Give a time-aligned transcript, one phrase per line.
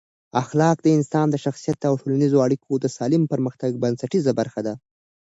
[0.41, 4.73] اخلاق د انسان د شخصیت او ټولنیزو اړیکو د سالم پرمختګ بنسټیزه برخه ده.